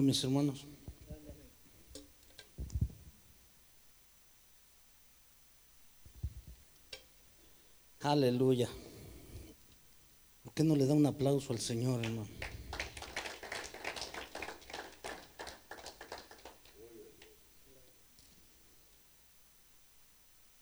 [0.00, 0.64] mis hermanos.
[8.00, 8.70] Aleluya.
[10.42, 12.26] ¿Por qué no le da un aplauso al Señor, hermano?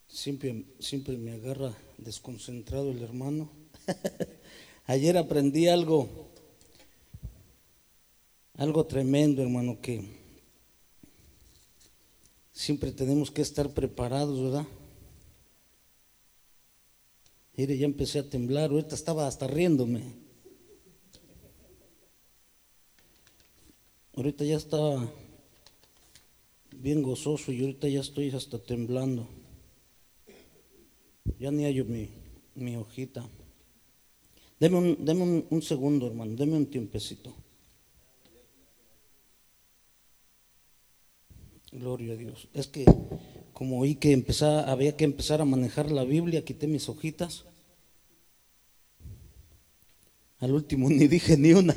[0.09, 3.49] Siempre, siempre me agarra desconcentrado el hermano.
[4.87, 6.30] Ayer aprendí algo
[8.61, 10.05] algo tremendo, hermano, que
[12.53, 14.67] siempre tenemos que estar preparados, ¿verdad?
[17.57, 20.03] Mire, ya empecé a temblar, ahorita estaba hasta riéndome.
[24.15, 25.11] Ahorita ya estaba
[26.77, 29.27] bien gozoso y ahorita ya estoy hasta temblando.
[31.39, 32.11] Ya ni hallo mi,
[32.55, 33.27] mi hojita.
[34.59, 37.35] Deme, un, deme un segundo, hermano, deme un tiempecito.
[41.73, 42.49] Gloria a Dios.
[42.53, 42.85] Es que
[43.53, 47.45] como oí que empezaba, había que empezar a manejar la Biblia, quité mis hojitas.
[50.39, 51.77] Al último ni dije ni una.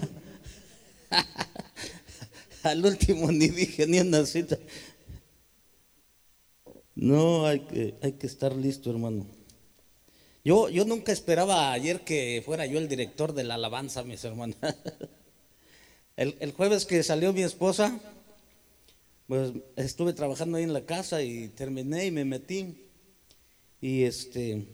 [2.64, 4.58] Al último ni dije ni una cita.
[6.96, 9.28] No, hay que, hay que estar listo, hermano.
[10.46, 14.58] Yo, yo nunca esperaba ayer que fuera yo el director de la alabanza, mis hermanos.
[16.16, 18.00] El, el jueves que salió mi esposa,
[19.28, 22.90] pues estuve trabajando ahí en la casa y terminé y me metí.
[23.82, 24.68] Y este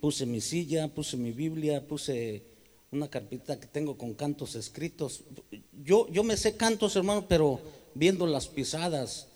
[0.00, 2.44] puse mi silla, puse mi Biblia, puse
[2.90, 5.24] una carpeta que tengo con cantos escritos.
[5.84, 7.60] Yo, yo me sé cantos, hermano, pero
[7.94, 9.28] viendo las pisadas.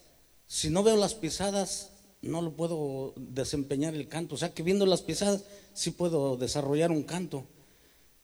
[0.47, 1.91] Si no veo las pisadas,
[2.23, 4.35] no lo puedo desempeñar el canto.
[4.35, 7.47] O sea que viendo las pisadas, sí puedo desarrollar un canto.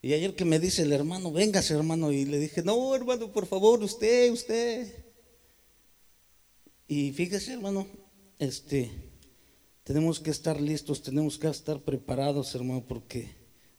[0.03, 3.47] Y ayer que me dice el hermano, véngase hermano, y le dije, no hermano, por
[3.47, 5.02] favor, usted, usted.
[6.95, 7.87] Y fíjese, hermano,
[8.39, 8.91] este,
[9.83, 13.31] tenemos que estar listos, tenemos que estar preparados, hermano, porque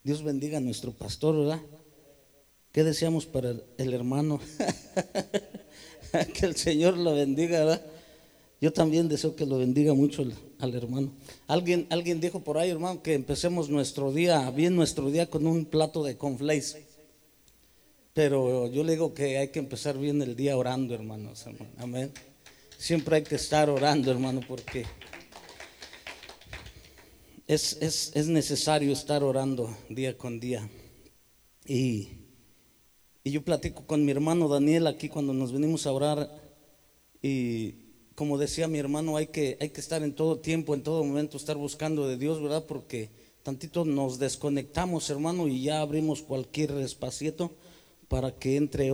[0.02, 1.60] Dios bendiga a nuestro pastor, ¿verdad?
[2.72, 4.40] ¿Qué deseamos para el hermano?
[6.34, 7.86] que el Señor lo bendiga, ¿verdad?
[8.60, 10.26] Yo también deseo que lo bendiga mucho
[10.58, 11.12] al, hermano.
[11.46, 15.66] Alguien, alguien dijo por ahí, hermano, que empecemos nuestro día, bien nuestro día con un
[15.66, 16.78] plato de conflays.
[18.12, 21.46] Pero yo le digo que hay que empezar bien el día orando, hermanos.
[21.46, 21.70] Hermano.
[21.78, 22.12] Amén.
[22.84, 24.84] Siempre hay que estar orando, hermano, porque
[27.46, 30.68] es, es, necesario estar orando día con día.
[31.64, 32.10] Y,
[33.22, 36.30] y, yo platico con mi hermano Daniel aquí cuando nos venimos a orar.
[37.22, 37.72] Y
[38.14, 41.38] como decía mi hermano, hay que, hay que estar en todo tiempo, en todo momento,
[41.38, 42.66] estar buscando de Dios, ¿verdad?
[42.66, 43.08] Porque
[43.42, 47.50] tantito nos desconectamos, hermano, y ya abrimos cualquier espacio
[48.08, 48.92] para que entre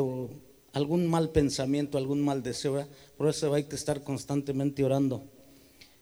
[0.72, 2.86] algún mal pensamiento, algún mal deseo.
[3.16, 5.22] Por eso hay que estar constantemente orando.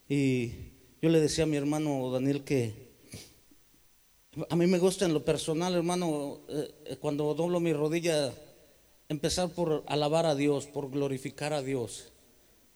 [0.09, 0.53] Y
[1.03, 2.89] yo le decía a mi hermano Daniel que
[4.49, 8.33] a mí me gusta en lo personal, hermano, eh, cuando doblo mi rodilla,
[9.09, 12.13] empezar por alabar a Dios, por glorificar a Dios,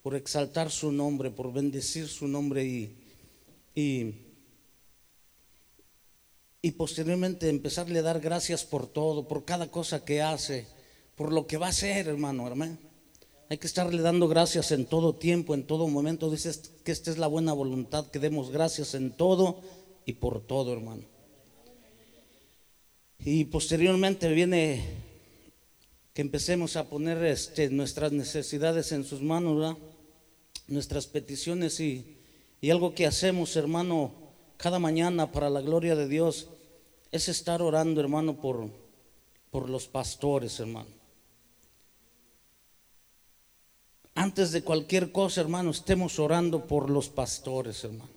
[0.03, 2.97] por exaltar su nombre, por bendecir su nombre y,
[6.63, 10.67] y posteriormente empezarle a dar gracias por todo, por cada cosa que hace
[11.23, 12.77] por lo que va a ser, hermano, hermano.
[13.49, 16.29] Hay que estarle dando gracias en todo tiempo, en todo momento.
[16.29, 19.61] Dices que esta es la buena voluntad, que demos gracias en todo
[20.05, 21.05] y por todo, hermano.
[23.21, 24.83] Y posteriormente viene
[26.13, 29.77] que empecemos a poner este, nuestras necesidades en sus manos, ¿verdad?
[30.67, 32.19] nuestras peticiones y,
[32.69, 34.11] algo que hacemos, hermano,
[34.57, 36.49] cada mañana para la gloria de Dios
[37.13, 41.02] es estar orando, hermano, por los pastores, hermano.
[44.15, 48.11] Antes de cualquier cosa, hermano, estemos orando por los pastores, hermano.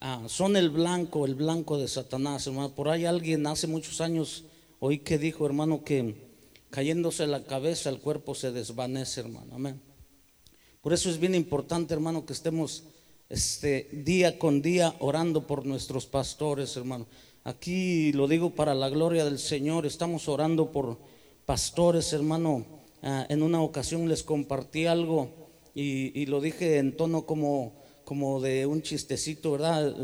[0.00, 2.74] Ah, son el blanco, el blanco de Satanás, hermano.
[2.74, 4.44] Por ahí alguien hace muchos años
[4.80, 6.16] oí que dijo, hermano, que
[6.70, 9.54] cayéndose la cabeza el cuerpo se desvanece, hermano.
[9.54, 9.80] Amén.
[10.82, 12.82] Por eso es bien importante, hermano, que estemos
[13.28, 17.06] este, día con día orando por nuestros pastores, hermano.
[17.44, 20.98] Aquí lo digo para la gloria del Señor, estamos orando por
[21.46, 22.73] pastores, hermano
[23.06, 25.28] Ah, en una ocasión les compartí algo
[25.74, 29.94] y, lo dije en tono como, como de un chistecito, ¿verdad?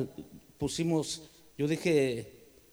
[0.58, 1.23] Pusimos,
[1.56, 2.31] yo dije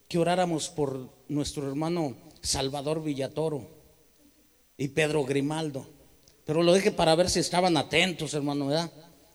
[0.10, 3.70] que oráramos por nuestro hermano Salvador Villatoro
[4.78, 5.88] y Pedro Grimaldo.
[6.44, 8.92] Pero lo dije para ver si estaban atentos, hermano, ¿verdad?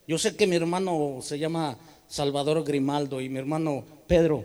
[0.06, 4.44] Yo sé que mi hermano se llama Salvador Grimaldo y mi hermano Pedro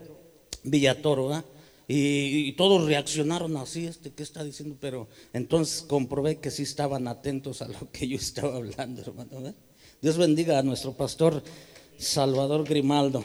[0.63, 1.45] Villatoro, ¿verdad?
[1.89, 4.75] Y, todos reaccionaron así, este, ¿qué está diciendo?
[4.79, 9.53] Pero entonces comprobé que sí estaban atentos a lo que yo estaba hablando, hermano.
[10.01, 11.41] Dios bendiga a nuestro pastor
[11.97, 13.23] Salvador Grimaldo.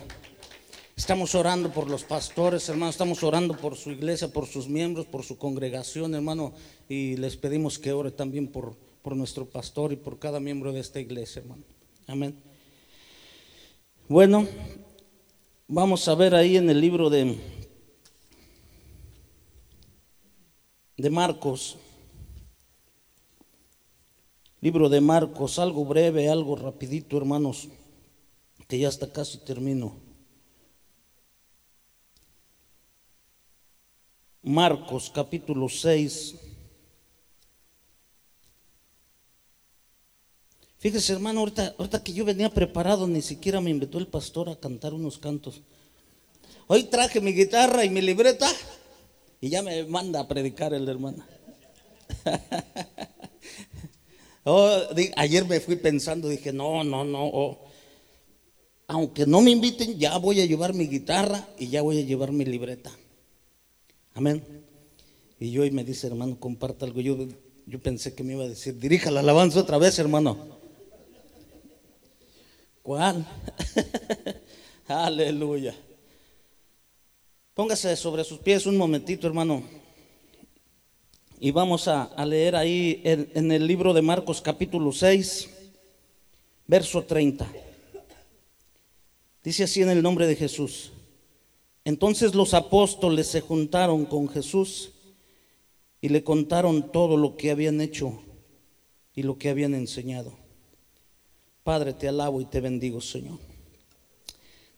[0.97, 5.25] Estamos orando por los pastores, hermano, estamos orando por su iglesia, por sus miembros, por
[5.25, 6.53] su congregación, hermano,
[6.89, 10.81] y les pedimos que ore también por, por nuestro pastor y por cada miembro de
[10.81, 11.65] esta iglesia, hermano.
[12.07, 12.37] Amén.
[14.07, 14.47] Bueno,
[15.67, 17.37] vamos a ver ahí en el libro de
[20.97, 21.77] de Marcos.
[24.61, 27.69] Libro de Marcos, algo breve, algo rapidito, hermanos,
[28.69, 29.97] que ya hasta casi termino.
[34.43, 36.37] Marcos capítulo 6.
[40.79, 44.57] Fíjese, hermano, ahorita, ahorita que yo venía preparado, ni siquiera me invitó el pastor a
[44.57, 45.61] cantar unos cantos.
[46.67, 48.49] Hoy traje mi guitarra y mi libreta
[49.43, 51.23] y ya me manda a predicar el hermano.
[54.45, 54.77] Oh,
[55.15, 57.31] ayer me fui pensando, dije, no, no, no.
[57.33, 57.65] Oh,
[58.89, 62.33] aunque no me inviten, ya voy a llevar mi guitarra y ya voy a llevar
[62.33, 62.91] mi libreta.
[64.15, 64.43] Amén.
[65.39, 67.01] Y yo y me dice, hermano, comparta algo.
[67.01, 67.19] Yo,
[67.67, 70.37] yo pensé que me iba a decir, dirija la alabanza otra vez, hermano.
[72.83, 73.25] ¿Cuál?
[74.89, 75.73] Aleluya.
[77.55, 79.63] Póngase sobre sus pies un momentito, hermano.
[81.39, 85.51] Y vamos a, leer ahí en, en, el libro de Marcos capítulo 6,
[86.67, 87.47] verso 30.
[89.45, 90.93] Dice así en el nombre de Jesús.
[91.85, 94.93] Entonces los apóstoles se juntaron con Jesús
[96.01, 98.23] y le contaron todo lo que habían hecho
[99.15, 100.33] y lo que habían enseñado.
[101.65, 103.52] Padre, te alabo y te bendigo, Señor.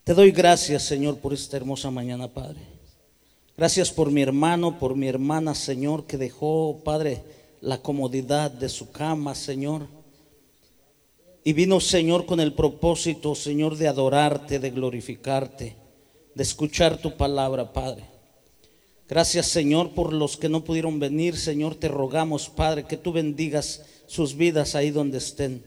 [0.05, 2.61] Te doy gracias, Señor, por esta hermosa mañana, Padre.
[3.56, 7.23] Gracias por mi hermano, por mi hermana, Señor, que dejó, Padre,
[7.62, 9.87] la comodidad de su cama, Señor.
[11.43, 15.75] Y vino, Señor, con el propósito, Señor, de adorarte, de glorificarte,
[16.35, 18.05] de escuchar tu palabra, Padre.
[19.09, 23.87] Gracias, Señor, por los que no pudieron venir, Señor, te rogamos, Padre, que tú bendigas
[24.06, 25.65] sus vidas ahí donde estén.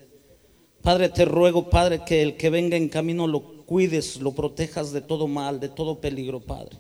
[0.84, 5.02] Padre, te ruego, Padre, que el que venga en camino lo cuides, lo protejas de
[5.02, 6.78] todo mal, de todo peligro, Padre.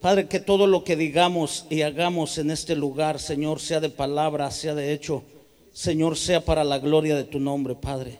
[0.00, 4.50] Padre, que todo lo que digamos y hagamos en este lugar, Señor, sea de palabra,
[4.50, 5.24] sea de hecho,
[5.72, 8.18] Señor, sea para la gloria de tu nombre, Padre.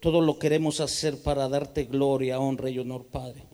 [0.00, 3.44] Todo lo queremos hacer para darte gloria, honra y honor, Padre.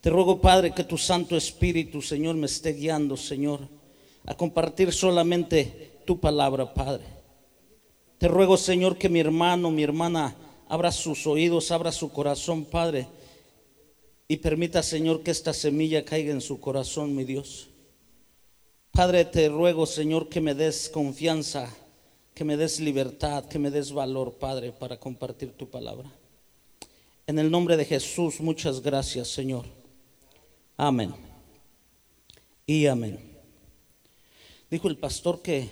[0.00, 3.60] Te ruego, Padre, que tu Santo Espíritu, Señor, me esté guiando, Señor,
[4.24, 7.04] a compartir solamente tu palabra, Padre.
[8.18, 10.36] Te ruego, Señor, que mi hermano, mi hermana,
[10.68, 13.08] abra sus oídos, abra su corazón, Padre,
[14.28, 17.68] y permita, Señor, que esta semilla caiga en su corazón, mi Dios.
[18.92, 21.74] Padre, te ruego, Señor, que me des confianza,
[22.34, 26.12] que me des libertad, que me des valor, Padre, para compartir tu palabra.
[27.26, 29.64] En el nombre de Jesús, muchas gracias, Señor.
[30.76, 31.14] Amén.
[32.66, 33.18] Y amén.
[34.70, 35.68] Dijo el pastor que,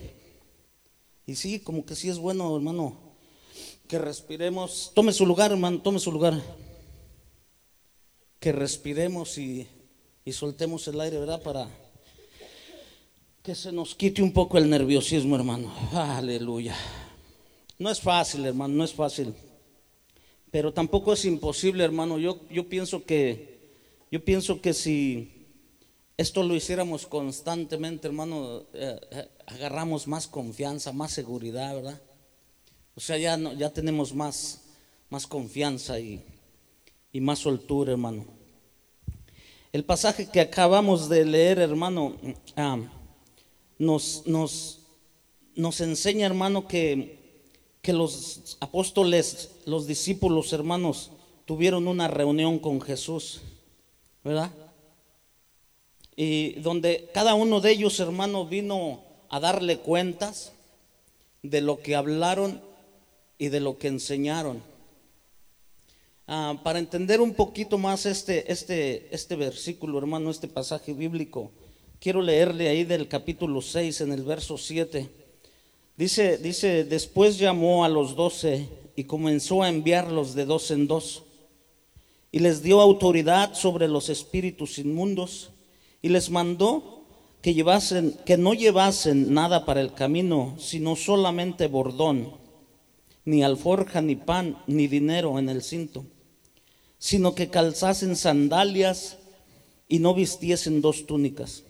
[1.27, 3.06] y sí, como que sí es bueno, hermano,
[3.89, 4.93] que respiremos.
[4.95, 6.41] Tome su lugar, hermano, tome su lugar.
[8.41, 9.67] Que respiremos y,
[10.25, 11.43] y soltemos el aire, ¿verdad?
[11.43, 11.69] Para
[13.43, 15.73] que se nos quite un poco el nerviosismo, hermano.
[15.93, 16.77] Aleluya.
[17.79, 19.35] No es fácil, hermano, no es fácil.
[20.51, 22.19] Pero tampoco es imposible, hermano.
[22.19, 23.57] Yo, yo pienso que
[24.11, 25.33] yo pienso que si
[26.17, 32.01] esto lo hiciéramos constantemente, hermano, eh, eh, agarramos más confianza, más seguridad, ¿verdad?
[32.97, 34.63] O sea, ya, no, ya tenemos más,
[35.11, 36.25] más confianza y,
[37.13, 38.25] y más soltura, hermano.
[39.71, 42.17] El pasaje que acabamos de leer, hermano,
[42.57, 42.79] ah,
[43.79, 44.81] nos, nos,
[45.55, 47.43] nos, enseña, hermano, que,
[47.83, 51.11] que los apóstoles, los discípulos, hermanos,
[51.45, 53.43] tuvieron una reunión con Jesús,
[54.25, 54.51] ¿verdad?
[56.17, 60.55] Y donde cada uno de ellos, hermano, vino a darle cuentas
[61.43, 62.66] de lo que hablaron
[63.39, 64.63] y de lo que enseñaron.
[66.27, 71.53] Ah, para entender un poquito más este, este, este versículo, hermano, este pasaje bíblico,
[72.01, 75.09] quiero leerle ahí del capítulo 6 en el verso 7.
[75.97, 81.23] Dice, dice, después llamó a los doce y comenzó a enviarlos de dos en dos.
[82.33, 85.51] Y les dio autoridad sobre los espíritus inmundos
[86.03, 87.05] y les mandó
[87.41, 92.46] que llevasen, que no llevasen nada para el camino, sino solamente bordón
[93.27, 96.07] ni alforja, ni pan, ni dinero en el cinto,
[96.99, 99.19] sino que calzasen sandalias
[99.89, 101.65] y no vistiesen dos túnicas.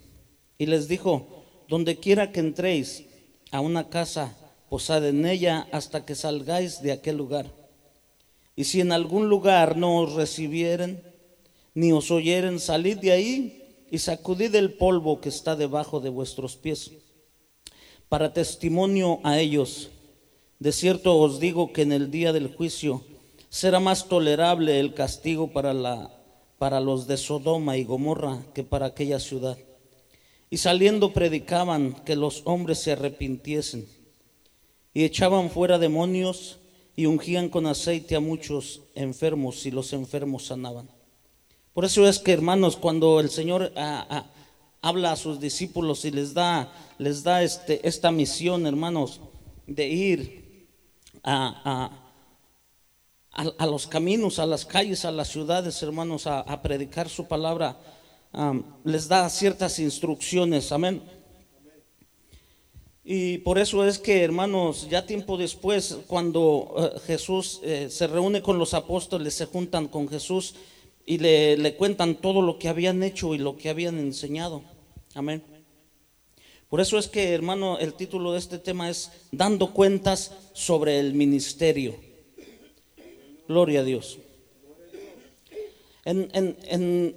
[0.59, 1.27] Y les dijo,
[1.69, 3.05] donde quiera que entréis
[3.51, 4.37] a una casa,
[4.69, 7.51] posad en ella hasta que salgáis de aquel lugar.
[8.55, 11.03] Y si en algún lugar no os recibieren,
[11.75, 16.57] ni os oyeren, salid de ahí y sacudid el polvo que está debajo de vuestros
[16.57, 16.93] pies,
[18.09, 19.91] para testimonio a ellos.
[20.59, 23.05] De cierto os digo que en el día del juicio
[23.51, 26.11] será más tolerable el castigo para, la,
[26.59, 29.59] para los de Sodoma y Gomorra que para aquella ciudad.
[30.49, 33.87] Y saliendo predicaban que los hombres se arrepintiesen
[34.95, 36.59] y echaban fuera demonios
[36.95, 40.89] y ungían con aceite a muchos enfermos y los enfermos sanaban.
[41.75, 44.27] Por eso es que, hermanos, cuando el Señor ah, ah,
[44.81, 49.21] habla a sus discípulos y les da, les da este, esta misión, hermanos,
[49.67, 50.46] de ir
[51.27, 51.91] a,
[53.33, 57.77] a, los caminos, a las calles, a las ciudades, hermanos, a, predicar su palabra,
[58.85, 60.73] les da ciertas instrucciones.
[60.73, 61.03] Amén.
[63.09, 68.43] Y por eso es que, hermanos, ya tiempo después, cuando eh, Jesús eh, se reúne
[68.43, 70.57] con los apóstoles, se juntan con Jesús
[71.07, 74.63] y le, cuentan todo lo que habían hecho y lo que habían enseñado.
[75.15, 75.56] Amén.
[76.69, 81.15] Por eso es que, hermano, el título de este tema es Dando cuentas sobre el
[81.15, 81.95] ministerio.
[83.47, 84.19] Gloria a Dios.
[86.05, 87.17] En, en,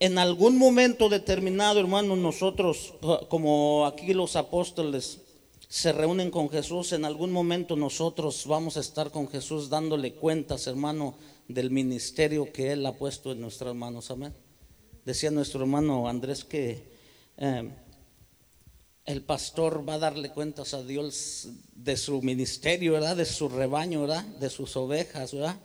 [0.00, 2.94] en, algún momento determinado, hermano, nosotros,
[3.28, 5.20] como aquí los apóstoles,
[5.68, 10.66] se reúnen con Jesús, en algún momento nosotros vamos a estar con Jesús dándole cuentas,
[10.66, 11.14] hermano,
[11.46, 14.10] del ministerio que Él ha puesto en nuestras manos.
[14.10, 14.32] Amén.
[15.04, 16.82] Decía nuestro hermano Andrés que
[17.36, 17.70] eh,
[19.08, 23.16] el pastor va a darle cuentas a Dios de su ministerio, ¿verdad?
[23.16, 24.22] De su rebaño, ¿verdad?
[24.22, 25.56] De sus ovejas, ¿verdad?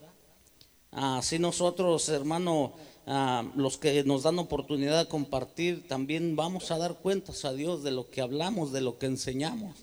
[0.91, 2.71] Así nosotros, hermano,
[3.05, 7.83] ah, los que nos dan oportunidad de compartir, también vamos a dar cuentas a Dios
[7.83, 9.75] de lo que hablamos, de lo que enseñamos.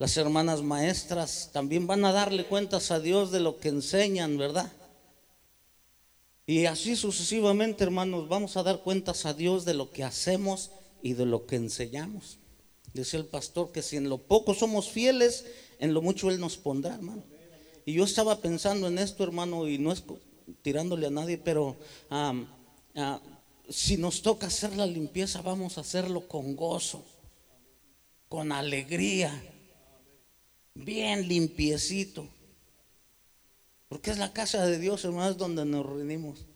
[0.00, 4.72] Las hermanas maestras también van a darle cuentas a Dios de lo que enseñan, ¿verdad?
[6.48, 10.72] Y así sucesivamente, hermanos, vamos a dar cuentas a Dios de lo que hacemos
[11.04, 12.38] y de lo que enseñamos.
[12.94, 15.44] Dice el pastor que si en lo poco somos fieles,
[15.78, 17.22] en lo mucho Él nos pondrá, hermano.
[17.84, 20.02] Y yo estaba pensando en esto, hermano, y no es
[20.62, 21.76] tirándole a nadie, pero
[23.68, 27.04] si nos toca hacer la limpieza, vamos a hacerlo con gozo,
[28.30, 29.42] con alegría
[30.72, 32.26] bien limpiecito.
[33.88, 36.46] Porque es la casa de Dios, hermanos, donde nos reunimos.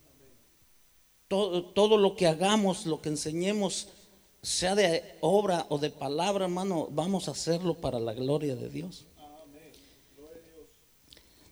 [1.28, 3.88] Todo, todo, lo que hagamos, lo que enseñemos,
[4.42, 9.06] sea de obra o de palabra, hermano, vamos a hacerlo para la gloria de Dios.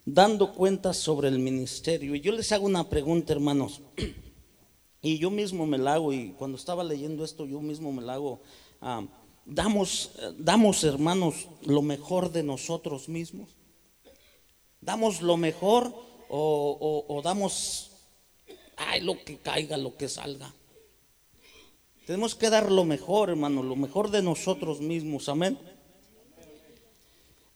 [0.05, 2.15] Dando cuentas sobre el ministerio.
[2.15, 3.83] Y yo les hago una pregunta, hermanos.
[5.03, 8.15] Y yo mismo me la hago, y cuando estaba leyendo esto, yo mismo me la
[8.15, 8.41] hago.
[8.81, 9.05] Ah,
[9.45, 13.51] damos, damos, hermanos, lo mejor de nosotros mismos.
[14.81, 15.93] Damos lo mejor
[16.29, 17.91] o, damos,
[18.77, 20.53] ay, lo que caiga, lo que salga.
[22.07, 25.59] Tenemos que dar lo mejor, hermano, lo mejor de nosotros mismos, amén.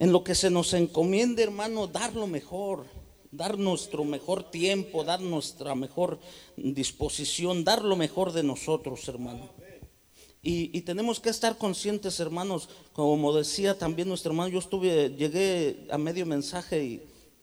[0.00, 2.84] En lo que se nos encomiende, hermano, dar lo mejor,
[3.30, 6.18] dar nuestro mejor tiempo, dar nuestra mejor
[6.56, 9.48] disposición, dar lo mejor de nosotros, hermano.
[10.42, 15.98] Y, tenemos que estar conscientes, hermanos, como decía también nuestro hermano, yo estuve, llegué a
[15.98, 17.02] medio mensaje y,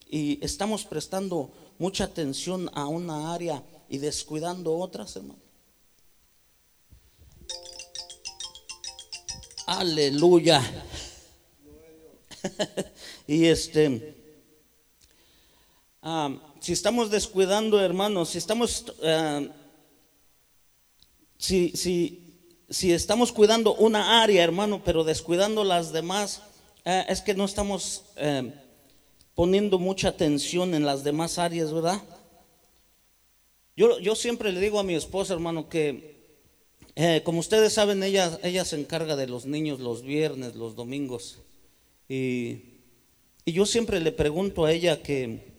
[0.09, 5.46] y estamos prestando mucha atención a una área y descuidando otras, hermano.
[9.67, 10.63] Aleluya.
[13.27, 14.15] y este,
[16.01, 19.41] ah, si estamos descuidando, hermanos, si estamos, ah,
[21.37, 21.73] si,
[22.69, 26.43] si, estamos cuidando una área, hermano, pero descuidando las demás,
[26.85, 28.53] eh, es que no estamos eh,
[29.35, 32.01] poniendo mucha atención en las demás áreas, ¿verdad?
[33.75, 36.16] Yo, yo siempre le digo a mi esposa, hermano, que
[36.99, 41.37] eh, como ustedes saben, ella, ella se encarga de los niños los viernes, los domingos.
[42.09, 42.63] Y,
[43.45, 45.53] y yo siempre le pregunto a ella que,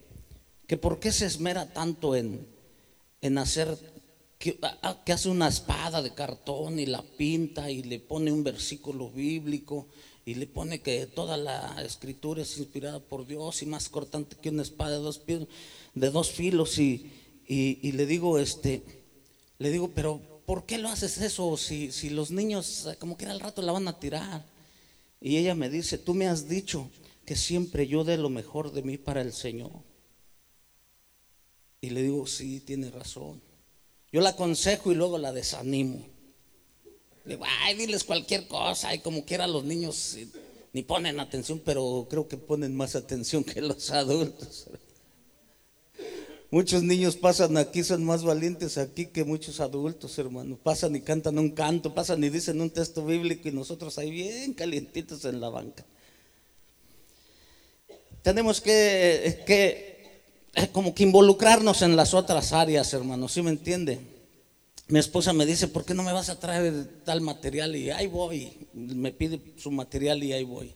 [0.67, 2.45] que por qué se esmera tanto en,
[3.21, 3.77] en hacer
[4.37, 4.59] que,
[5.07, 9.87] hace una espada de cartón y la pinta y le pone un versículo bíblico
[10.25, 14.49] y le pone que toda la escritura es inspirada por Dios y más cortante que
[14.49, 17.11] una espada de dos, de dos filos y,
[17.47, 18.83] y, le digo, este,
[19.57, 23.39] le digo, pero ¿por qué lo haces eso si, si los niños como que al
[23.39, 24.43] rato la van a tirar?
[25.21, 26.89] Y ella me dice, tú me has dicho
[27.23, 29.69] que siempre yo dé lo mejor de mí para el Señor.
[31.81, 33.39] Y le digo, sí, tiene razón.
[34.11, 36.03] Yo la aconsejo y luego la desanimo.
[37.25, 40.17] Digo, ay, diles cualquier cosa, y como quiera los niños
[40.73, 44.65] ni ponen atención, pero creo que ponen más atención que los adultos.
[46.51, 50.57] Muchos niños pasan aquí, son más valientes aquí que muchos adultos, hermano.
[50.57, 54.53] Pasan y cantan un canto, pasan y dicen un texto bíblico y nosotros ahí bien
[54.53, 55.85] calientitos en la banca.
[58.23, 59.99] Tenemos que, que
[60.71, 63.99] como que involucrarnos en las otras áreas, hermano, ¿sí me entiende?
[64.87, 67.75] Mi esposa me dice, ¿por qué no me vas a traer tal material?
[67.75, 70.73] Y ahí voy, me pide su material y ahí voy.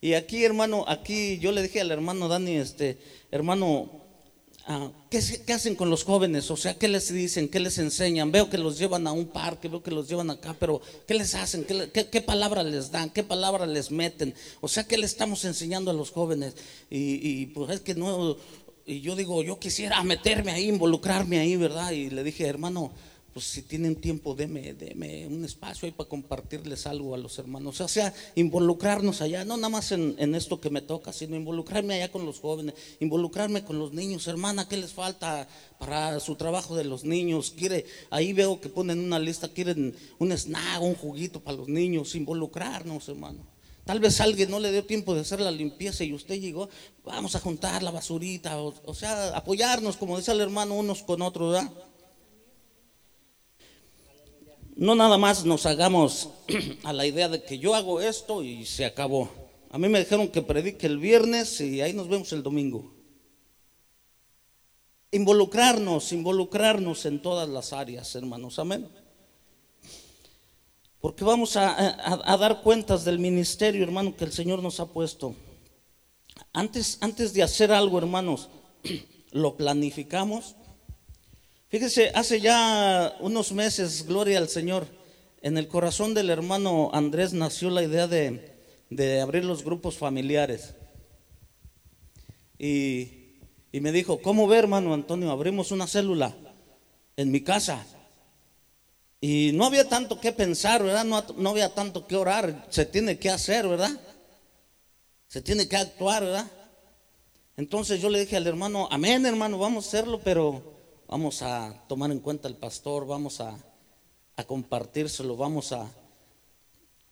[0.00, 2.98] Y aquí, hermano, aquí yo le dije al hermano Dani, este,
[3.30, 4.03] hermano,
[4.66, 5.18] Ah, ¿qué,
[5.52, 6.50] hacen con los jóvenes?
[6.50, 7.48] O sea, ¿qué les dicen?
[7.48, 8.32] ¿Qué les enseñan?
[8.32, 11.34] Veo que los llevan a un parque, veo que los llevan acá, pero ¿qué les
[11.34, 11.64] hacen?
[11.64, 13.10] ¿Qué, qué, palabra les dan?
[13.10, 14.34] ¿Qué palabra les meten?
[14.62, 16.54] O sea, ¿qué le estamos enseñando a los jóvenes?
[16.88, 18.38] Y, y pues es que no,
[18.86, 21.90] y yo digo, yo quisiera meterme ahí, involucrarme ahí, ¿verdad?
[21.90, 22.92] Y le dije, hermano,
[23.34, 27.80] pues si tienen tiempo, deme, deme un espacio ahí para compartirles algo a los hermanos.
[27.80, 32.12] O sea, involucrarnos allá, no nada más en, esto que me toca, sino involucrarme allá
[32.12, 34.28] con los jóvenes, involucrarme con los niños.
[34.28, 35.48] Hermana, ¿qué les falta
[35.80, 37.50] para su trabajo de los niños?
[37.50, 42.14] Quiere, ahí veo que ponen una lista, quieren un snack, un juguito para los niños,
[42.14, 43.44] involucrarnos, hermano.
[43.84, 46.68] Tal vez alguien no le dio tiempo de hacer la limpieza y usted llegó,
[47.04, 51.20] vamos a juntar la basurita, o, o sea, apoyarnos, como dice el hermano, unos con
[51.20, 51.72] otros, ¿verdad?
[54.76, 56.30] No nada más nos hagamos
[56.84, 59.28] a la idea de que yo hago esto y se acabó.
[59.70, 62.92] A mí me dijeron que predique el viernes y ahí nos vemos el domingo.
[65.10, 68.58] Involucrarnos, involucrarnos en todas las áreas, hermanos.
[68.58, 68.88] Amén.
[71.00, 75.34] Porque vamos a, dar cuentas del ministerio, hermano, que el Señor nos ha puesto.
[76.52, 78.48] Antes, antes de hacer algo, hermanos,
[79.30, 80.56] lo planificamos
[81.74, 84.86] Fíjese, hace ya unos meses, gloria al Señor,
[85.42, 90.76] en el corazón del hermano Andrés nació la idea de, abrir los grupos familiares.
[92.60, 93.40] Y,
[93.72, 95.32] me dijo, ¿cómo ve hermano Antonio?
[95.32, 96.32] Abrimos una célula
[97.16, 97.84] en mi casa.
[99.20, 101.04] Y no había tanto que pensar, ¿verdad?
[101.04, 102.68] No, no había tanto que orar.
[102.70, 103.90] Se tiene que hacer, ¿verdad?
[105.26, 106.48] Se tiene que actuar, ¿verdad?
[107.56, 110.73] Entonces yo le dije al hermano, amén hermano, vamos a hacerlo, pero
[111.14, 113.56] vamos a tomar en cuenta al pastor, vamos a,
[114.48, 115.88] compartírselo, vamos a,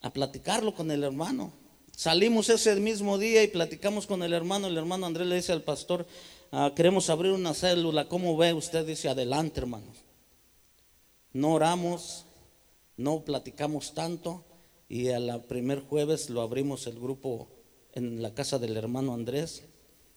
[0.01, 1.53] a platicarlo con el hermano.
[1.95, 4.67] Salimos ese mismo día y platicamos con el hermano.
[4.67, 6.05] El hermano Andrés le dice al pastor,
[6.51, 8.09] ah, queremos abrir una célula.
[8.09, 8.53] ¿Cómo ve?
[8.53, 9.97] Usted dice, adelante hermanos.
[11.33, 12.25] No oramos,
[12.97, 14.45] no platicamos tanto
[14.89, 17.47] y a la primer jueves lo abrimos el grupo
[17.93, 19.63] en la casa del hermano Andrés.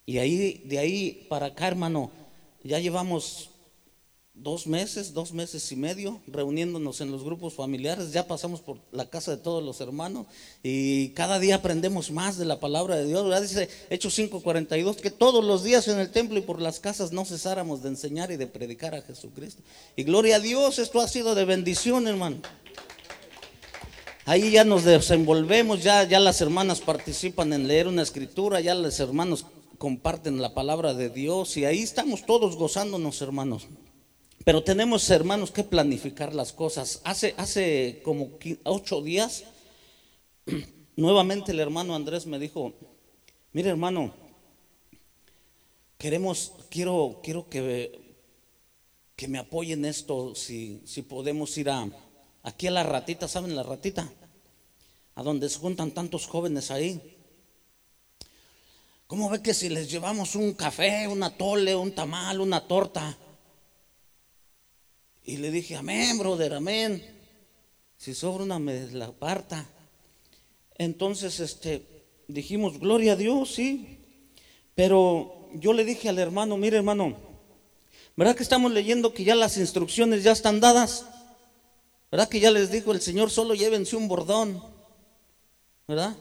[0.08, 2.10] Y ahí, de ahí para acá, hermano,
[2.64, 3.52] ya llevamos
[4.36, 8.12] dos meses, dos meses y medio, reuniéndonos en los grupos familiares.
[8.12, 10.28] Ya pasamos por la casa de todos los hermanos
[10.62, 13.24] y cada día aprendemos más de la palabra de Dios.
[13.24, 13.42] ¿verdad?
[13.42, 17.26] Dice Hechos 5:42 que todos los días en el templo y por las casas no
[17.26, 19.62] cesáramos de enseñar y de predicar a Jesucristo.
[19.96, 22.38] Y gloria a Dios, esto ha sido de bendición, hermano.
[24.26, 29.00] Ahí ya nos desenvolvemos, ya, ya las hermanas participan en leer una escritura, ya los
[29.00, 29.46] hermanos
[29.78, 33.68] comparten la palabra de Dios y ahí estamos todos gozándonos, hermanos.
[34.46, 37.02] Pero tenemos, hermanos, que planificar las cosas.
[37.04, 39.44] Hace, hace como ocho días,
[40.96, 42.76] nuevamente el hermano Andrés me dijo,
[43.54, 44.14] mire hermano,
[45.98, 48.18] queremos, quiero, quiero que,
[49.16, 51.90] que me apoyen esto, si, si podemos ir a,
[52.44, 54.14] aquí a la ratita, ¿saben la ratita?
[55.16, 57.18] A donde se juntan tantos jóvenes ahí.
[59.08, 63.18] ¿Cómo ve que si les llevamos un café, una tole, un tamal, una torta?
[65.26, 67.04] Y le dije, amén, brother, amén.
[67.98, 69.68] Si sobra una, me la aparta.
[70.78, 71.84] Entonces, este,
[72.28, 73.98] dijimos, gloria a Dios, sí.
[74.76, 77.18] Pero yo le dije al hermano, mire hermano,
[78.16, 81.06] ¿verdad que estamos leyendo que ya las instrucciones ya están dadas?
[82.12, 84.64] ¿Verdad que ya les dijo el Señor, solo llévense un bordón?
[85.88, 86.16] ¿Verdad?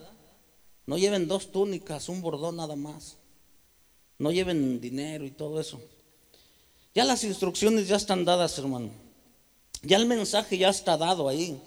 [0.87, 3.17] No lleven dos túnicas, un bordón nada más.
[4.19, 5.81] No lleven dinero y todo eso.
[6.95, 8.91] Ya las instrucciones ya están dadas, hermano.
[9.83, 11.61] Ya el mensaje ya está dado ahí.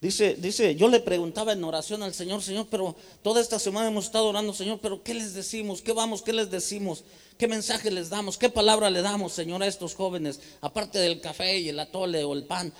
[0.00, 4.04] Dice, dice, yo le preguntaba en oración al Señor, Señor, pero toda esta semana hemos
[4.04, 5.80] estado orando, Señor, pero ¿qué les decimos?
[5.80, 6.22] ¿Qué vamos?
[6.22, 7.04] ¿Qué les decimos?
[7.38, 8.36] ¿Qué mensaje les damos?
[8.36, 10.40] ¿Qué palabra le damos, Señor, a estos jóvenes?
[10.60, 12.72] Aparte del café y el atole o el pan,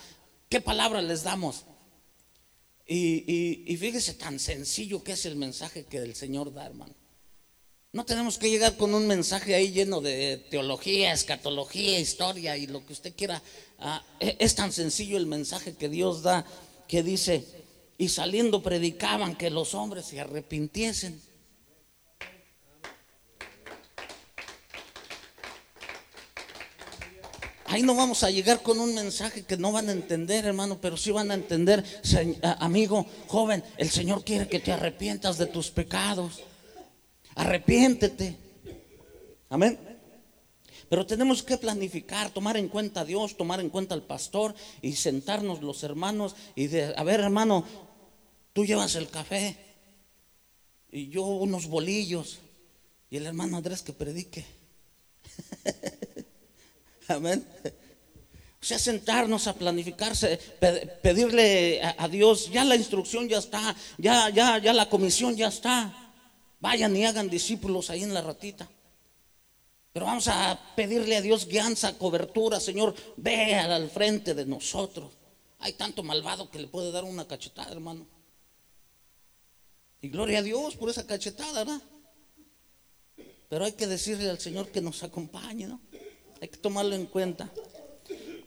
[0.50, 1.64] ¿qué palabra les damos?
[2.86, 6.94] Y, y, y fíjese tan sencillo que es el mensaje que el Señor da, hermano.
[7.94, 12.84] No tenemos que llegar con un mensaje ahí lleno de teología, escatología, historia y lo
[12.84, 13.40] que usted quiera.
[13.78, 16.44] Ah, e, es tan sencillo el mensaje que Dios da
[16.88, 17.44] que dice,
[17.96, 21.22] y saliendo predicaban que los hombres se arrepintiesen.
[27.66, 30.96] Ahí no vamos a llegar con un mensaje que no van a entender, hermano, pero
[30.96, 31.84] sí van a entender,
[32.58, 36.42] amigo, joven, el Señor quiere que te arrepientas de tus pecados.
[37.34, 38.36] Arrepiéntete.
[39.48, 39.78] Amén.
[40.88, 44.92] Pero tenemos que planificar, tomar en cuenta a Dios, tomar en cuenta al pastor y
[44.92, 47.64] sentarnos los hermanos y de, a ver, hermano,
[48.52, 49.56] tú llevas el café
[50.92, 52.38] y yo unos bolillos
[53.10, 54.44] y el hermano Andrés que predique.
[57.08, 57.44] Amén.
[57.64, 60.38] O sea, sentarnos a planificarse,
[61.02, 66.03] pedirle a, Dios, ya la instrucción ya está, ya, ya, ya la comisión ya está.
[66.64, 68.66] Vayan y hagan discípulos ahí en la ratita.
[69.92, 75.12] Pero vamos a pedirle a Dios guianza, cobertura, Señor, ve al frente de nosotros.
[75.58, 78.06] Hay tanto malvado que le puede dar una cachetada, hermano.
[80.00, 81.82] Y gloria a Dios por esa cachetada, ¿verdad?
[83.50, 85.82] Pero hay que decirle al Señor que nos acompañe, ¿no?
[86.40, 87.52] Hay que tomarlo en cuenta.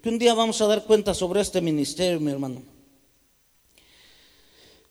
[0.01, 2.76] Que un día vamos a dar cuenta sobre este ministerio, mi hermano.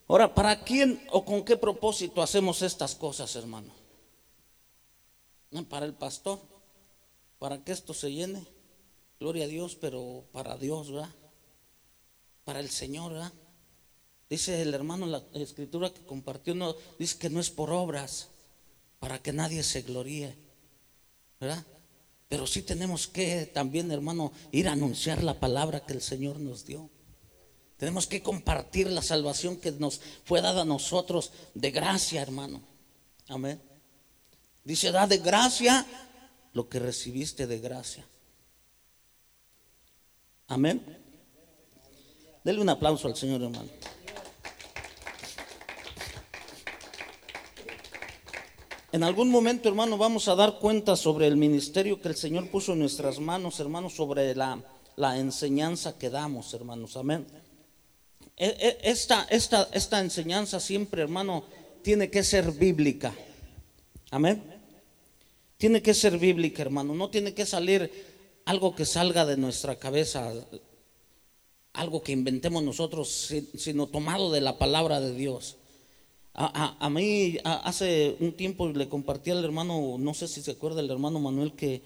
[0.09, 3.73] Ahora, ¿para quién o con qué propósito hacemos estas cosas, hermano?
[5.69, 6.39] Para el pastor,
[7.39, 8.47] para que esto se llene.
[9.19, 11.15] Gloria a Dios, pero para Dios, ¿verdad?
[12.45, 13.33] Para el Señor, ¿verdad?
[14.29, 18.29] Dice el hermano la escritura que compartió, no, dice que no es por obras,
[18.99, 20.37] para que nadie se gloríe,
[21.41, 21.65] ¿verdad?
[22.29, 26.65] Pero sí tenemos que también, hermano, ir a anunciar la palabra que el Señor nos
[26.67, 26.91] dio.
[27.77, 32.63] Tenemos que compartir la salvación que nos fue dada a nosotros de gracia, hermano.
[33.29, 33.61] Amén.
[34.65, 35.87] Dice, da de gracia
[36.53, 38.07] lo que recibiste de gracia.
[40.49, 40.83] Amén.
[42.43, 43.69] Dele un aplauso al Señor, hermano.
[48.93, 52.73] En algún momento, hermano, vamos a dar cuenta sobre el ministerio que el Señor puso
[52.73, 54.63] en nuestras manos, hermanos, sobre la,
[55.19, 56.97] enseñanza que damos, hermanos.
[56.97, 57.27] Amén.
[58.37, 61.45] E, e, esta, esta, esta enseñanza siempre, hermano,
[61.83, 63.15] tiene que ser bíblica.
[64.11, 64.43] Amén.
[65.57, 66.95] Tiene que ser bíblica, hermano.
[66.95, 67.91] No tiene que salir
[68.45, 70.33] algo que salga de nuestra cabeza,
[71.73, 75.57] algo que inventemos nosotros, sino tomado de la palabra de Dios.
[76.39, 80.91] A, mí hace un tiempo le compartí al hermano, no sé si se acuerda el
[80.91, 81.81] hermano Manuel, que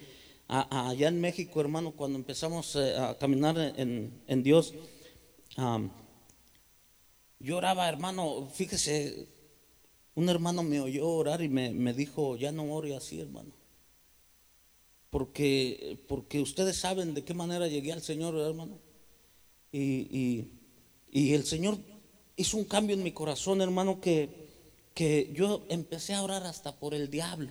[0.49, 4.75] allá en México, hermano, cuando empezamos eh, a caminar en, Dios,
[7.41, 9.27] yo oraba, hermano, fíjese,
[10.15, 13.53] un hermano me oyó orar y me, dijo, ya no ore así, hermano.
[15.11, 18.79] Porque, porque ustedes saben de qué manera llegué al Señor, hermano.
[19.73, 20.47] Y,
[21.11, 21.79] y el Señor
[22.37, 24.41] hizo un cambio en mi corazón, hermano, que
[25.01, 27.51] que yo empecé a orar hasta por el diablo.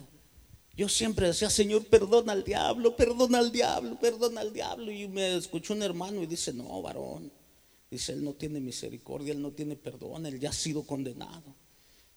[0.75, 4.91] Yo siempre decía, Señor, perdona al diablo, perdona al diablo, perdona al diablo.
[4.91, 7.32] Y me escuchó un hermano y dice, no, varón.
[7.89, 11.56] Dice, él no tiene misericordia, él no tiene perdón, él ya ha sido condenado.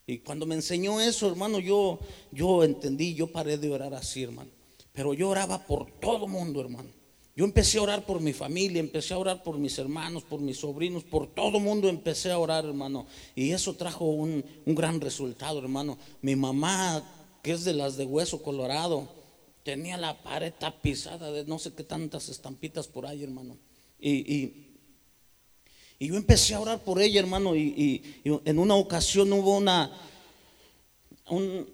[0.06, 1.98] Y cuando me enseñó eso, hermano, yo,
[2.30, 4.50] yo entendí, yo paré de orar así, hermano.
[4.92, 6.88] Pero yo oraba por todo mundo, hermano.
[7.34, 10.58] Yo empecé a orar por mi familia, empecé a orar por mis hermanos, por mis
[10.58, 13.06] sobrinos, por todo mundo empecé a orar, hermano.
[13.34, 15.96] Y eso trajo un, gran resultado, hermano.
[16.20, 17.02] Mi mamá,
[17.42, 19.08] que es de las de hueso colorado,
[19.62, 23.56] tenía la pared tapizada de no sé qué tantas estampitas por ahí, hermano.
[23.98, 24.71] Y,
[26.08, 27.56] yo empecé a orar por ella, hermano.
[27.56, 29.90] Y, en una ocasión hubo una,
[31.28, 31.66] un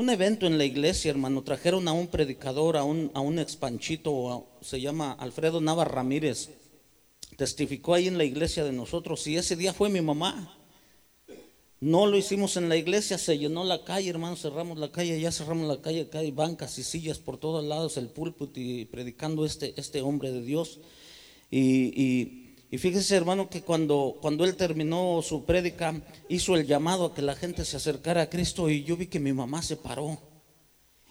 [0.00, 1.42] un evento en la iglesia, hermano.
[1.42, 6.48] Trajeron a un predicador, a un, a un expanchito, se llama Alfredo Nava Ramírez.
[7.36, 10.56] Testificó ahí en la iglesia de nosotros y ese día fue mi mamá.
[11.80, 15.32] No lo hicimos en la iglesia, se llenó la calle, hermano, cerramos la calle, ya
[15.32, 19.44] cerramos la calle, acá hay bancas y sillas por todos lados, el púlpito y predicando
[19.44, 20.80] este, este hombre de Dios.
[21.50, 22.40] Y
[22.72, 27.20] y fíjese, hermano, que cuando, cuando él terminó su prédica, hizo el llamado a que
[27.20, 30.18] la gente se acercara a Cristo y yo vi que mi mamá se paró.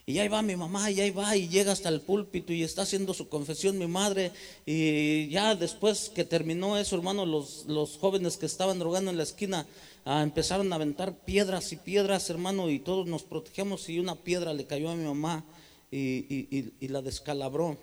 [0.06, 2.82] Y ahí va mi mamá, y ahí va, y llega hasta el púlpito y está
[2.84, 4.32] haciendo su confesión mi madre.
[4.66, 9.24] Y ya después que terminó eso, hermano, los, los jóvenes que estaban drogando en la
[9.24, 9.68] esquina
[10.06, 14.54] ah, empezaron a aventar piedras y piedras, hermano, y todos nos protegemos y una piedra
[14.54, 15.44] le cayó a mi mamá
[15.92, 17.78] y, y la descalabró.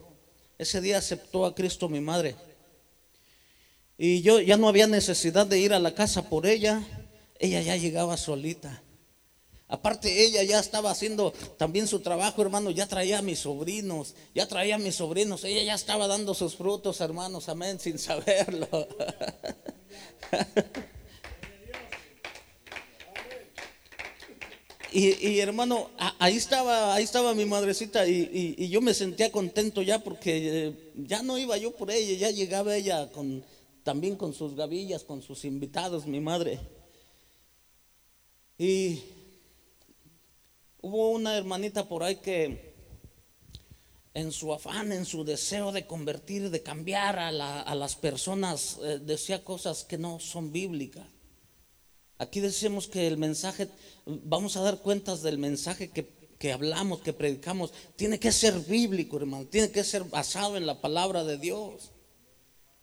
[0.58, 2.34] Ese día aceptó a Cristo mi madre.
[3.98, 6.82] Y yo ya no había necesidad de ir a la casa por ella,
[7.38, 8.82] ella ya llegaba solita.
[9.68, 14.46] Aparte ella ya estaba haciendo también su trabajo, hermano, ya traía a mis sobrinos, ya
[14.46, 18.68] traía a mis sobrinos, ella ya estaba dando sus frutos, hermanos, amén, sin saberlo.
[24.92, 30.68] Y, hermano, ahí estaba, ahí estaba mi madrecita y, yo me sentía contento ya porque
[30.68, 33.44] eh, ya no iba yo por ella, ya llegaba ella con,
[33.86, 36.58] también con sus gavillas, con sus invitados, mi madre.
[38.58, 39.00] Y
[40.80, 42.74] hubo una hermanita por ahí que
[44.12, 49.44] en su afán, en su deseo de convertir, de cambiar a, las personas, eh, decía
[49.44, 51.06] cosas que no son bíblicas.
[52.18, 53.68] Aquí decimos que el mensaje,
[54.04, 56.08] vamos a dar cuentas del mensaje que,
[56.40, 60.80] que, hablamos, que predicamos, tiene que ser bíblico, hermano, tiene que ser basado en la
[60.80, 61.92] palabra de Dios.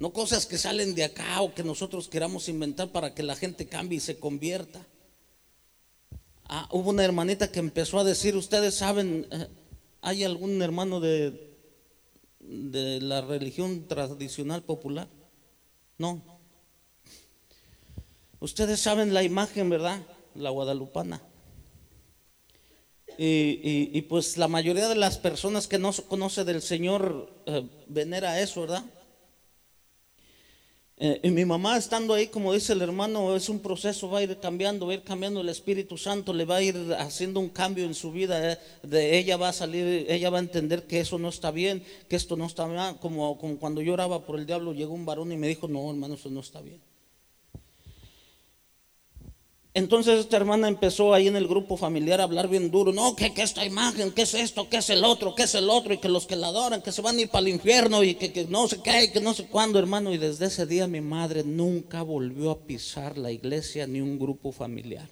[0.03, 3.67] No cosas que salen de acá o que nosotros queramos inventar para que la gente
[3.67, 4.85] cambie y se convierta.
[6.43, 9.47] Ah, hubo una hermanita que empezó a decir, ustedes saben, eh,
[10.01, 11.55] ¿hay algún hermano de,
[12.41, 15.07] de la religión tradicional popular?
[15.97, 16.21] No,
[18.41, 20.01] Ustedes saben la imagen, ¿verdad?
[20.35, 21.21] La guadalupana.
[23.17, 28.59] Y, pues la mayoría de las personas que no conoce del Señor eh, venera eso,
[28.59, 28.83] ¿verdad?
[30.97, 34.23] Eh, y mi mamá estando ahí, como dice el hermano, es un proceso, va a
[34.23, 37.49] ir cambiando, va a ir cambiando el Espíritu Santo, le va a ir haciendo un
[37.49, 40.99] cambio en su vida, eh, de ella va a salir, ella va a entender que
[40.99, 44.37] eso no está bien, que esto no está bien, como, como cuando yo oraba por
[44.37, 46.79] el diablo, llegó un varón y me dijo, no hermano, eso no está bien.
[49.75, 52.93] Entonces esta hermana empezó ahí en el grupo familiar a hablar bien duro.
[52.93, 55.93] No, que, esta imagen, que es esto, que es el otro, que es el otro,
[55.93, 58.13] y que los que la adoran, que se van a ir para el infierno, y
[58.13, 60.13] que, no sé qué, que no sé cuándo, hermano.
[60.13, 64.51] Y desde ese día mi madre nunca volvió a pisar la iglesia ni un grupo
[64.51, 65.09] familiar.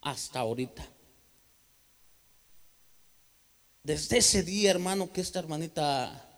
[0.00, 0.88] Hasta ahorita.
[3.82, 6.30] Desde ese día, hermano, que esta hermanita,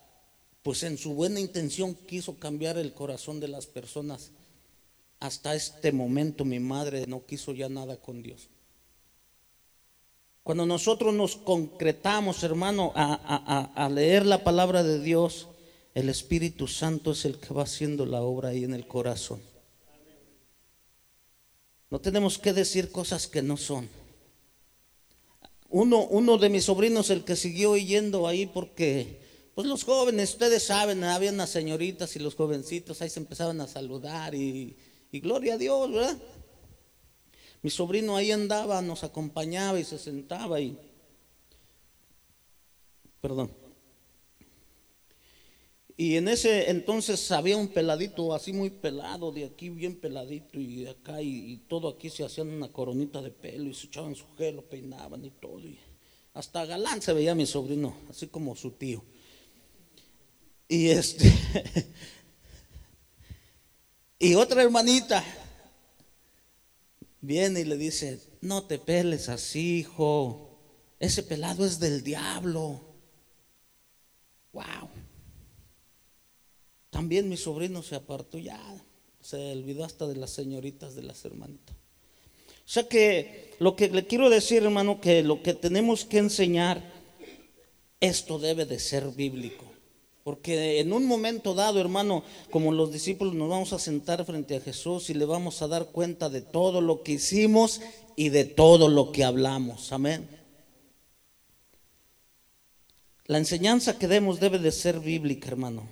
[0.65, 4.33] pues en su buena intención quiso cambiar el corazón de las personas
[5.21, 8.49] hasta este momento mi madre no quiso ya nada con Dios.
[10.43, 15.49] Cuando nosotros nos concretamos, hermano, a, leer la palabra de Dios,
[15.95, 19.41] el Espíritu Santo es el que va haciendo la obra ahí en el corazón.
[21.91, 23.89] No tenemos que decir cosas que no son.
[25.69, 29.21] Uno, uno de mis sobrinos, el que siguió yendo ahí porque,
[29.55, 33.69] pues los jóvenes, ustedes saben, había unas señoritas y los jovencitos ahí se empezaban a
[33.69, 34.77] saludar y
[35.13, 36.19] y gloria a Dios, ¿verdad?
[37.63, 40.79] Mi sobrino ahí andaba, nos acompañaba y se sentaba y...
[43.21, 43.51] Perdón.
[46.01, 50.85] Y en ese entonces había un peladito así muy pelado, de aquí bien peladito y
[50.85, 54.25] de acá y, todo aquí se hacían una coronita de pelo y se echaban su
[54.39, 55.61] gelo, peinaban y todo.
[55.61, 55.79] Y
[56.33, 59.05] hasta galán se veía mi sobrino, así como su tío.
[60.67, 61.31] Y este,
[64.23, 65.25] Y otra hermanita
[67.23, 70.59] viene y le dice, no te peles así, hijo.
[70.99, 72.83] Ese pelado es del diablo.
[74.53, 74.91] Wow.
[76.91, 78.61] También mi sobrino se apartó ya.
[79.23, 81.75] Se olvidó hasta de las señoritas de las hermanitas.
[81.75, 86.93] O sea que lo que le quiero decir, hermano, que lo que tenemos que enseñar,
[88.01, 89.70] esto debe de ser bíblico.
[90.31, 94.61] Porque en un momento dado, hermano, como los discípulos nos vamos a sentar frente a
[94.61, 97.81] Jesús y le vamos a dar cuenta de todo lo que hicimos
[98.15, 99.91] y de todo lo que hablamos.
[99.91, 100.29] Amén.
[103.27, 105.89] La enseñanza que demos debe de ser bíblica, hermano.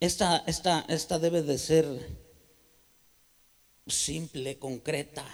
[0.00, 1.86] Esta, esta, esta debe de ser
[3.86, 5.24] simple, concreta,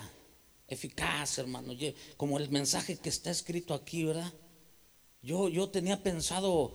[0.69, 1.73] eficaz, hermano.
[2.19, 4.31] Como el mensaje que está escrito aquí, ¿verdad?
[5.23, 6.75] Yo, yo tenía pensado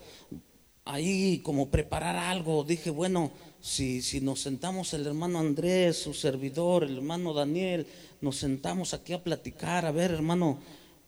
[0.86, 2.63] ahí como preparar algo.
[2.63, 7.88] Dije, bueno, si, si nos sentamos el hermano Andrés, su servidor, el hermano Daniel,
[8.22, 10.60] nos sentamos aquí a platicar, a ver, hermano,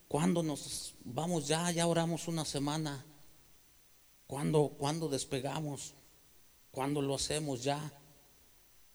[0.07, 1.71] ¿cuándo nos vamos ya?
[1.71, 3.05] Ya oramos una semana.
[4.27, 5.93] ¿Cuándo, ¿Cuándo despegamos?
[6.71, 7.93] ¿Cuándo lo hacemos ya?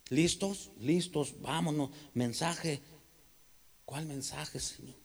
[0.09, 0.71] ¿Listos?
[0.81, 1.41] ¿Listos?
[1.41, 1.91] Vámonos.
[2.14, 2.81] Mensaje.
[3.85, 4.97] ¿Cuál mensaje, Señor?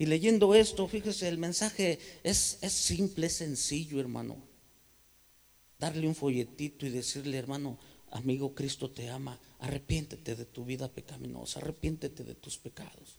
[0.00, 4.47] Y leyendo esto, fíjese, el mensaje es, es simple, es sencillo, hermano
[5.78, 7.78] darle un folletito y decirle, hermano,
[8.10, 13.18] amigo, Cristo te ama, arrepiéntete de tu vida pecaminosa, arrepiéntete de tus pecados.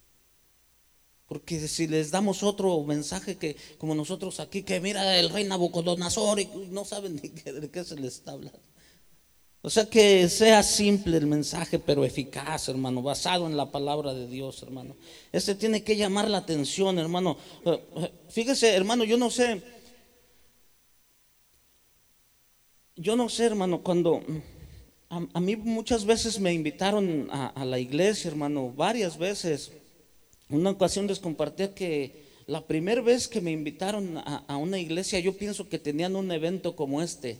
[1.27, 6.39] Porque si les damos otro mensaje que, como nosotros aquí, que mira el rey Nabucodonosor
[6.39, 8.59] y no saben ni de qué se les está hablando.
[9.61, 14.27] O sea que sea simple el mensaje, pero eficaz, hermano, basado en la palabra de
[14.27, 14.95] Dios, hermano.
[15.31, 17.37] Este tiene que llamar la atención, hermano.
[17.65, 19.61] Eh, eh, fíjese, hermano, yo no sé.
[23.01, 24.21] Yo no sé, hermano, cuando
[25.09, 29.71] a, mí muchas veces me invitaron a, la iglesia, hermano, varias veces.
[30.49, 35.37] Una ocasión les compartí que la primera vez que me invitaron a una iglesia, yo
[35.37, 37.39] pienso que tenían un evento como este.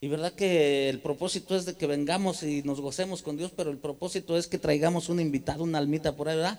[0.00, 3.70] Y verdad que el propósito es de que vengamos y nos gocemos con Dios, pero
[3.70, 6.58] el propósito es que traigamos un invitado, una almita por ahí, ¿verdad?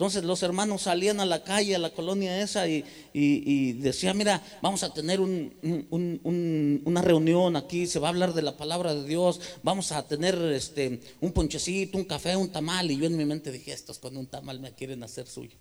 [0.00, 2.82] Entonces los hermanos salían a la calle, a la colonia esa, y,
[3.12, 8.56] y, decían, mira, vamos a tener una reunión aquí, se va a hablar de la
[8.56, 12.90] palabra de Dios, vamos a tener este, un ponchecito, un café, un tamal.
[12.90, 15.58] Y yo en mi mente dije, estos con un tamal me quieren hacer suyo.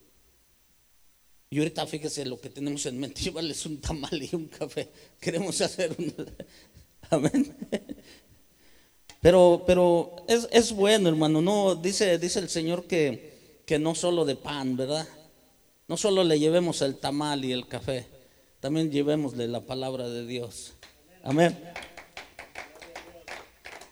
[1.50, 4.88] Y ahorita fíjese lo que tenemos en mente, llevarles un tamal y un café.
[5.20, 6.16] Queremos hacer un...
[7.10, 7.58] Amén.
[9.20, 11.42] Pero, pero es, es, bueno, hermano.
[11.42, 13.38] No, dice, dice el Señor que,
[13.70, 15.08] que no solo de pan, ¿verdad?
[15.88, 18.08] No solo le llevemos el tamal y el café,
[18.60, 20.74] también llevémosle la palabra de Dios.
[21.22, 21.56] Amén.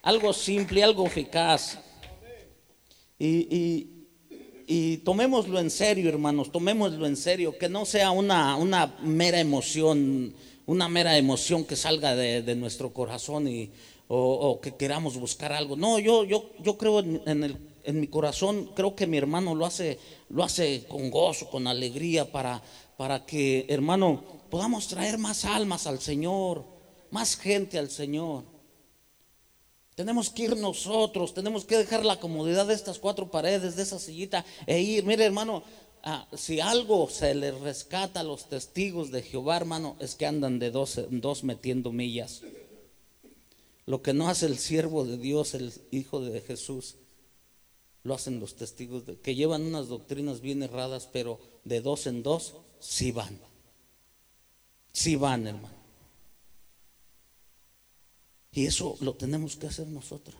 [0.01, 1.77] Algo simple, algo eficaz.
[3.19, 4.07] Y, y,
[4.65, 10.33] y, tomémoslo en serio, hermanos, tomémoslo en serio, que no sea una, una mera emoción
[10.65, 13.71] una mera emoción que salga de, nuestro corazón y,
[14.07, 15.77] o, que queramos buscar algo.
[15.77, 17.57] No, yo, yo, yo creo en, el,
[17.87, 19.97] en, mi corazón, creo que mi hermano lo hace,
[20.29, 22.61] lo hace con gozo, con alegría, para,
[22.97, 26.65] para que, hermano, podamos traer más almas al Señor,
[27.09, 28.43] más gente al Señor.
[29.95, 33.97] Tenemos que ir nosotros, tenemos que dejar la comodidad de estas cuatro paredes, de esa
[33.97, 35.03] sillita, e ir.
[35.03, 35.63] Mire, hermano,
[36.09, 40.57] Ah, si algo se le rescata a los testigos de Jehová, hermano, es que andan
[40.57, 42.43] de dos dos metiendo millas.
[43.85, 46.95] Lo que no hace el siervo de Dios, el Hijo de Jesús,
[48.07, 52.23] lo hacen los testigos de, que llevan unas doctrinas bien erradas, pero de dos en
[52.23, 53.37] dos sí van.
[54.93, 55.75] Sí van, hermano.
[58.53, 60.37] Y eso lo tenemos que hacer nosotros.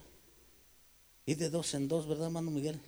[1.26, 2.80] Y de dos en dos, ¿verdad, hermano Miguel?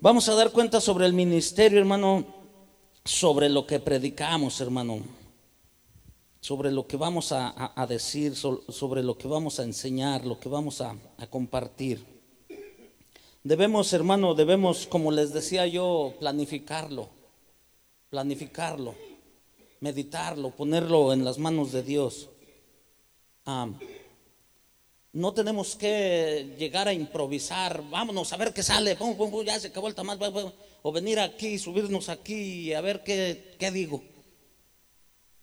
[0.00, 2.26] Vamos a dar cuenta sobre el ministerio, hermano,
[3.04, 5.02] sobre lo que predicamos, hermano,
[6.46, 10.80] sobre lo que vamos a, decir, sobre lo que vamos a enseñar, lo que vamos
[10.80, 12.06] a, a compartir.
[13.42, 17.08] Debemos, hermano, debemos, como les decía yo, planificarlo,
[18.10, 18.94] planificarlo,
[19.80, 22.28] meditarlo, ponerlo en las manos de Dios.
[25.12, 28.96] No tenemos que llegar a improvisar, vámonos a ver qué sale,
[29.44, 29.96] ya se acabó el
[30.82, 34.00] o venir aquí, subirnos aquí a ver qué, qué digo.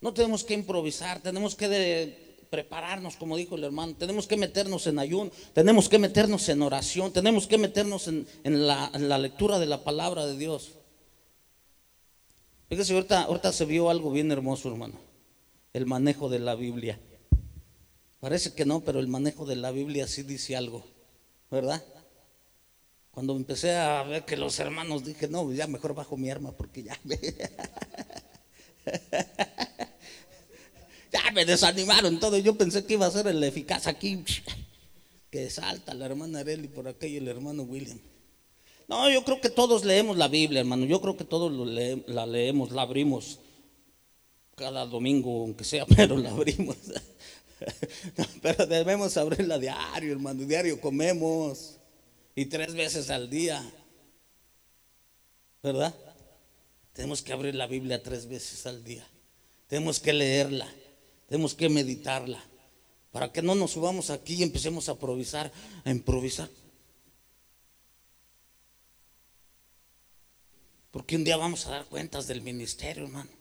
[0.04, 5.00] No tenemos que improvisar, tenemos que prepararnos, como dijo el hermano, tenemos que meternos en
[5.00, 10.26] ayuno, tenemos que meternos en oración, tenemos que meternos en, la, lectura de la palabra
[10.26, 10.74] de Dios.
[12.68, 14.96] Fíjese, ahorita, ahorita se vio algo bien hermoso, hermano,
[15.72, 17.00] el manejo de la Biblia.
[18.20, 20.84] Parece que no, pero el manejo de la Biblia sí dice algo,
[21.50, 21.82] ¿verdad?
[23.12, 26.84] Cuando empecé a ver que los hermanos dije, no, ya mejor bajo mi arma porque
[26.84, 27.00] ya
[31.34, 32.38] me, desanimaron todo.
[32.38, 34.24] Yo pensé que iba a ser el eficaz aquí,
[35.30, 38.00] que salta la hermana Areli por acá y el hermano William.
[38.88, 40.86] No, yo creo que todos leemos la Biblia, hermano.
[40.86, 41.52] Yo creo que todos
[42.08, 43.40] la leemos, la abrimos
[44.56, 46.78] cada domingo, aunque sea, pero la abrimos.
[48.42, 50.44] pero debemos abrirla diario, hermano.
[50.44, 51.78] Diario comemos.
[52.36, 53.64] Y tres veces al día.
[55.62, 55.96] ¿Verdad?
[56.94, 59.08] Tenemos que abrir la Biblia tres veces al día.
[59.68, 60.68] Tenemos que leerla.
[61.34, 62.38] Tenemos que meditarla.
[63.12, 65.52] Para que no nos subamos aquí y empecemos a improvisar,
[65.84, 66.48] a improvisar.
[70.92, 73.32] Porque un día vamos a dar cuentas del ministerio, hermano.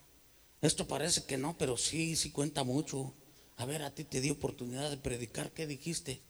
[0.63, 3.13] Esto parece que no, pero sí, sí cuenta mucho.
[3.59, 6.23] A ver, a ti te di oportunidad de predicar, ¿qué dijiste?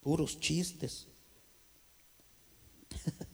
[0.00, 1.06] Puros chistes.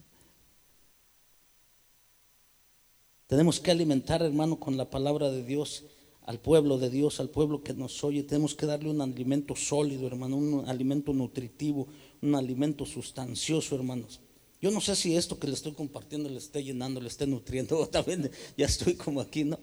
[3.25, 5.85] Tenemos que alimentar, hermano, con la palabra de Dios
[6.25, 8.23] al pueblo de Dios, al pueblo que nos oye.
[8.23, 11.87] Tenemos que darle un alimento sólido, hermano, un alimento nutritivo,
[12.21, 14.19] un alimento sustancioso, hermanos.
[14.61, 17.85] Yo no sé si esto que le estoy compartiendo le esté llenando, le esté nutriendo.
[17.91, 19.59] También ya estoy como aquí, ¿no?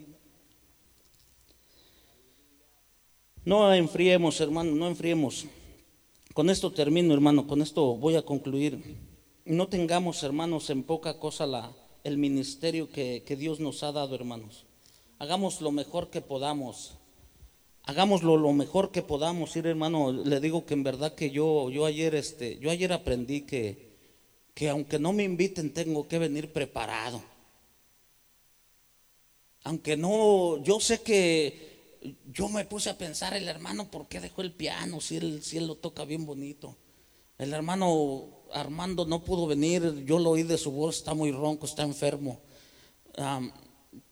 [3.44, 5.46] No enfriemos, hermano, no enfriemos.
[6.34, 8.98] Con esto termino, hermano, con esto voy a concluir.
[9.46, 11.72] No tengamos, hermanos, en poca cosa la,
[12.04, 14.66] el ministerio que, que Dios nos ha dado, hermanos.
[15.20, 16.94] Hagamos lo mejor que podamos.
[17.82, 20.12] hagámoslo lo mejor que podamos ir, hermano.
[20.12, 23.98] Le digo que en verdad que yo, yo ayer, este, yo ayer aprendí que,
[24.54, 27.22] que aunque no me inviten, tengo que venir preparado.
[29.64, 31.98] Aunque no, yo sé que
[32.32, 35.58] yo me puse a pensar, el hermano, ¿por qué dejó el piano si él, si
[35.58, 36.78] él lo toca bien bonito?
[37.36, 41.66] El hermano Armando no pudo venir, yo lo oí de su voz, está muy ronco,
[41.66, 42.40] está enfermo.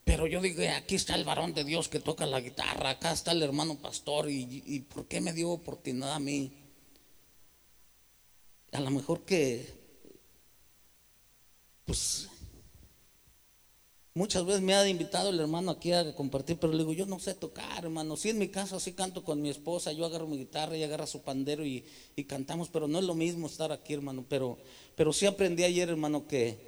[0.09, 3.33] Pero yo digo, aquí está el varón de Dios que toca la guitarra, acá está
[3.33, 6.51] el hermano pastor, y, y ¿por qué me dio oportunidad a mí?
[8.73, 9.69] A lo mejor que,
[11.85, 12.31] pues,
[14.19, 17.21] Muchas veces me ha invitado el hermano aquí a compartir, pero le digo, yo no
[17.21, 18.17] sé tocar, hermano.
[18.17, 21.07] Si en mi casa así canto con mi esposa, yo agarro mi guitarra, y agarra
[21.07, 21.85] su pandero y,
[22.27, 24.25] cantamos, pero no es lo mismo estar aquí, hermano.
[24.29, 24.59] Pero,
[24.97, 26.68] pero sí aprendí ayer, hermano, que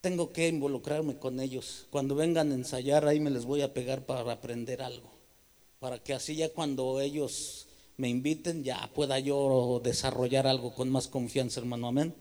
[0.00, 1.86] tengo que involucrarme con ellos.
[1.90, 5.10] Cuando vengan a ensayar, ahí me les voy a pegar para aprender algo.
[5.78, 11.08] Para que así ya cuando ellos me inviten, ya pueda yo desarrollar algo con más
[11.08, 11.88] confianza, hermano.
[11.88, 12.14] Amén.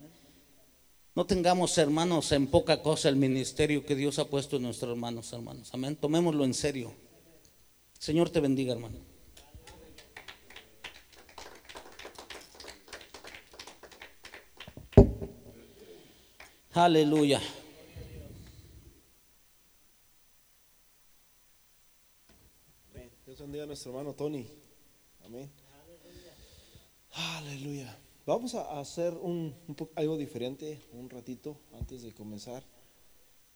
[1.16, 5.32] No tengamos, hermanos, en poca cosa el ministerio que Dios ha puesto en nuestros hermanos,
[5.34, 5.70] hermanos.
[5.74, 5.96] Amén.
[5.96, 6.94] Tomémoslo en serio.
[7.98, 9.00] Señor te bendiga, hermano.
[16.74, 17.42] Aleluya.
[23.26, 24.46] Dios bendiga a nuestro hermano Tony.
[25.26, 25.50] Amén.
[27.14, 27.98] Aleluya.
[28.24, 29.56] Vamos a hacer un,
[29.96, 32.64] algo diferente un ratito antes de comenzar.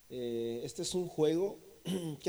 [0.09, 1.59] Eh, este es un juego